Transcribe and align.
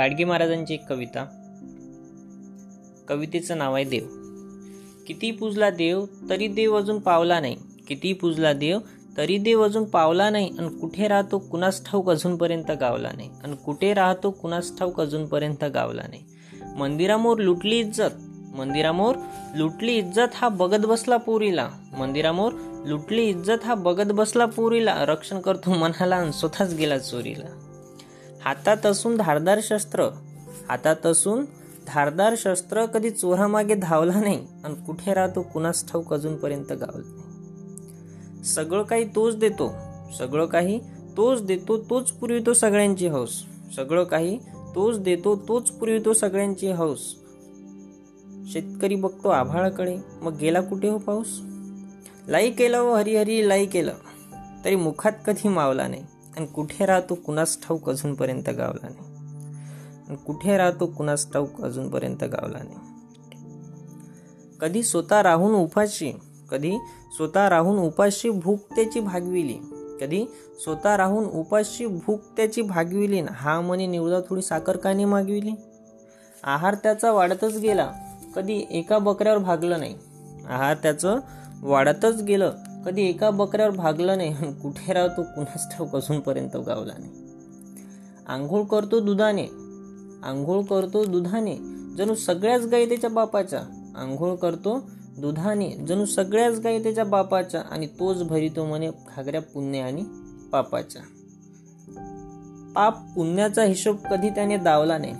गाडगे 0.00 0.24
महाराजांची 0.24 0.74
एक 0.74 0.86
कविता. 0.88 1.24
कवितेचं 3.08 3.58
नाव 3.58 3.74
आहे 3.74 3.84
देव. 3.84 4.06
किती 5.06 5.30
पूजला 5.30 5.70
देव 5.70 6.04
तरी 6.30 6.48
देव 6.48 6.76
अजून 6.76 6.98
पावला 6.98 7.40
नाही. 7.40 7.56
किती 7.88 8.12
पूजला 8.12 8.52
देव 8.52 8.78
तरी 9.16 9.38
देव 9.38 9.64
अजून 9.64 9.84
पावला 9.84 10.30
नाही. 10.30 10.50
आणि 10.58 10.68
कुठे 10.68 11.08
राहतो 11.08 11.38
कुणास 11.38 11.84
ठाऊक 11.84 12.10
अजूनपर्यंत 12.10 12.70
गावला 12.80 13.10
नाही. 13.16 13.30
आणि 13.44 13.56
कुठे 13.56 13.94
राहतो 13.94 14.30
कुणास 14.30 14.78
ठाऊक 14.78 15.00
अजूनपर्यंत 15.00 15.64
गावला 15.64 16.02
नाही. 16.02 16.22
मंदिरामोर 16.76 17.38
लुटली 17.38 17.78
इज्जत. 17.78 18.10
मंदिरामोर 18.54 19.14
लुटली 19.56 19.96
इज्जत 19.96 20.34
हा 20.34 20.48
बघत 20.48 20.86
बसला 20.86 21.16
पुरीला. 21.16 21.68
मंदिरामोर 21.98 22.52
लुटली 22.86 23.24
इज्जत 23.24 23.64
हा 23.64 23.74
बघत 23.74 24.12
बसला 24.12 24.46
पुरीला. 24.46 25.04
रक्षण 25.04 25.40
करतो 25.40 25.70
मनाला 25.70 26.16
आणि 26.16 26.32
स्वतःच 26.32 26.74
गेला 26.74 26.98
चोरीला. 26.98 27.69
हातात 28.44 28.86
असून 28.86 29.16
धारदार 29.16 29.58
शस्त्र. 29.62 30.02
हातात 30.68 31.06
असून 31.06 31.44
धारदार 31.86 32.34
शस्त्र 32.36 32.86
कधी 32.86 33.10
चोरामागे 33.10 33.74
धावला 33.74 34.20
नाही 34.20 34.46
आणि 34.64 34.74
कुठे 34.74 35.14
राहतो 35.14 35.42
कुणास 35.42 35.88
ठाऊक 35.88 36.14
अजूनपर्यंत 36.14 36.72
गावला 36.72 37.08
नाही. 37.08 38.44
सगळं 38.44 38.82
काही 38.82 39.04
तोच 39.04 39.36
देतो. 39.36 39.74
सगळं 40.18 40.46
काही 40.46 40.80
तोच 41.16 41.42
देतो 41.42 41.78
तोच 41.90 42.10
पुरवितो 42.10 42.52
सगळ्यांची 42.52 43.08
हौस. 43.08 43.44
सगळं 43.76 44.04
काही 44.04 44.38
तोच 44.74 44.98
देतो 44.98 45.36
तोच 45.48 45.70
पुरवितो 45.70 46.12
सगळ्यांची 46.12 46.70
हौस. 46.72 47.14
शेतकरी 48.52 48.94
बघतो 48.94 49.28
आभाळाकडे. 49.28 49.98
मग 50.22 50.36
गेला 50.36 50.60
कुठे 50.60 50.88
हो 50.88 50.98
पाऊस? 50.98 51.40
लाई 52.28 52.50
केलं 52.50 52.82
व 52.82 52.94
हरिहरी 52.94 53.48
लाई 53.48 53.66
केलं. 53.66 53.92
तरी 54.64 54.76
मुखात 54.76 55.12
कधी 55.26 55.48
मावला 55.48 55.88
नाही. 55.88 56.02
आणि 56.36 56.46
कुठे 56.46 56.86
राहतो 56.86 57.14
कुणास 57.14 57.58
ठाऊक 57.62 57.90
अजूनपर्यंत 57.90 58.50
गावला 58.50 58.88
नाही. 58.88 59.10
आणि 60.08 60.16
कुठे 60.16 60.56
राहतो 60.56 60.86
कुणास 60.86 61.32
ठाऊक 61.32 61.62
अजूनपर्यंत 61.62 62.24
गावला 62.24 62.58
नाही. 62.58 62.76
कधी 64.60 64.82
स्वतः 64.82 65.22
राहून 65.22 65.54
उपाशी 65.54 66.12
कधी 66.50 66.76
स्वतः 67.16 67.48
राहून 67.48 67.78
उपाशी 67.78 68.30
भूक 68.30 68.58
त्याची 68.76 69.00
भागविली 69.00 69.58
कधी 70.00 70.24
स्वतः 70.64 70.96
राहून 70.96 71.24
उपाशी 71.24 71.86
भूक 71.86 72.20
त्याची 72.36 72.62
भागविली 72.62 73.20
हा 73.20 73.60
म्हणे 73.60 73.86
निवडा 73.86 74.20
थोडी 74.28 74.42
साखर 74.42 74.76
काने 74.76 75.04
मागविली. 75.04 75.50
आहार 76.44 76.74
त्याचा 76.74 77.12
वाढतच 77.12 77.56
गेला 77.56 77.92
कधी 78.34 78.64
एका 78.70 78.98
बकऱ्यावर 78.98 79.38
भागलं 79.38 79.78
नाही. 79.78 79.94
आहार 80.48 80.76
त्याचं 80.82 81.18
वाढतच 81.62 82.22
गेलं 82.22 82.52
कधी 82.84 83.02
एका 83.02 83.30
बकऱ्यावर 83.30 83.76
भागलं 83.76 84.16
नाही 84.16 84.32
कुठे 84.52 84.92
राहतो 84.92 85.22
कुणाच 85.22 85.76
ठाऊक 85.76 85.96
अजूनपर्यंत 85.96 86.56
गावला 86.56 86.92
नाही. 86.98 87.12
आंघोळ 88.26 88.62
करतो 88.62 89.00
दुधाने 89.00 89.44
आंघोळ 90.24 90.62
करतो 90.62 91.04
दुधाने 91.04 91.56
जणू 91.98 92.14
सगळ्याच 92.14 92.66
गायी 92.66 92.88
त्याच्या 92.88 93.10
बापाच्या. 93.10 93.60
आंघोळ 93.96 94.34
करतो 94.34 94.78
दुधाने 95.18 95.70
जणू 95.70 96.04
सगळ्याच 96.04 96.58
गायी 96.58 96.82
त्याच्या 96.82 97.04
बापाच्या 97.04 97.62
आणि 97.70 97.86
तोच 97.86 98.22
भरितो 98.22 98.64
म्हणे 98.64 98.88
घागऱ्या 98.88 99.42
पुण्य 99.42 99.78
आणि 99.78 100.04
पापाच्या. 100.52 101.02
पाप 102.74 102.96
पुण्याचा 103.16 103.62
हिशोब 103.64 103.96
कधी 104.10 104.30
त्याने 104.30 104.56
दावला 104.56 104.98
नाही 104.98 105.12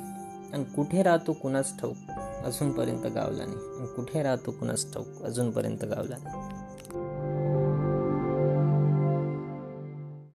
आणि 0.53 0.65
कुठे 0.65 1.03
राहतो 1.03 1.33
कुणाच 1.33 1.79
ठाऊक 1.79 1.97
अजूनपर्यंत 2.45 3.07
गावला 3.07 3.45
नाही 3.45 3.79
आणि 3.79 3.87
कुठे 3.87 4.23
राहतो 4.23 4.51
कुणाच 4.51 4.93
ठाऊक 4.93 5.23
अजूनपर्यंत 5.23 5.85
गावला 5.85 6.17
नाही. 6.25 6.60